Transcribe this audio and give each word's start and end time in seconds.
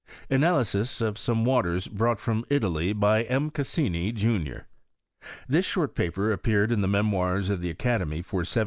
Analysis 0.31 0.99
of 0.99 1.15
some 1.15 1.45
waters 1.45 1.87
brought 1.87 2.19
from 2.19 2.43
Italy 2.49 2.91
by 2.91 3.21
M. 3.21 3.51
Cassini, 3.51 4.11
junior. 4.11 4.65
This 5.47 5.63
short 5.67 5.93
paper 5.93 6.31
appeared 6.31 6.71
ia 6.71 6.77
the 6.77 6.87
Memoirs 6.87 7.51
of 7.51 7.61
the 7.61 7.69
Academy, 7.69 8.23
for 8.23 8.37
1777. 8.37 8.59